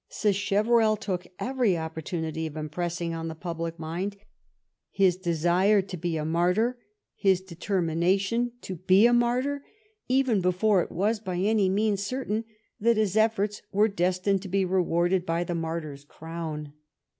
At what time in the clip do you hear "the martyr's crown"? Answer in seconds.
15.43-16.73